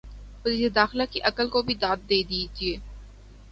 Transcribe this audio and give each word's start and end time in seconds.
وزیر 0.45 0.69
داخلہ 0.71 1.03
کی 1.11 1.21
عقل 1.21 1.49
کو 1.49 1.61
بھی 1.61 1.75
داد 1.75 2.09
دیجئے۔ 2.09 2.75